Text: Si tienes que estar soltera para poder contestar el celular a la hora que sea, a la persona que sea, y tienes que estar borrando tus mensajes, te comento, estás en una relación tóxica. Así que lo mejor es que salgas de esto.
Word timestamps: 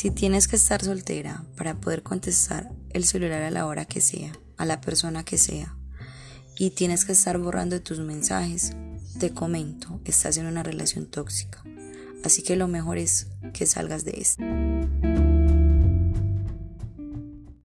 Si 0.00 0.10
tienes 0.10 0.48
que 0.48 0.56
estar 0.56 0.82
soltera 0.82 1.44
para 1.58 1.78
poder 1.78 2.02
contestar 2.02 2.72
el 2.88 3.04
celular 3.04 3.42
a 3.42 3.50
la 3.50 3.66
hora 3.66 3.84
que 3.84 4.00
sea, 4.00 4.32
a 4.56 4.64
la 4.64 4.80
persona 4.80 5.26
que 5.26 5.36
sea, 5.36 5.76
y 6.56 6.70
tienes 6.70 7.04
que 7.04 7.12
estar 7.12 7.36
borrando 7.36 7.82
tus 7.82 7.98
mensajes, 7.98 8.72
te 9.18 9.34
comento, 9.34 10.00
estás 10.06 10.38
en 10.38 10.46
una 10.46 10.62
relación 10.62 11.04
tóxica. 11.04 11.62
Así 12.24 12.42
que 12.42 12.56
lo 12.56 12.66
mejor 12.66 12.96
es 12.96 13.26
que 13.52 13.66
salgas 13.66 14.06
de 14.06 14.12
esto. 14.12 14.42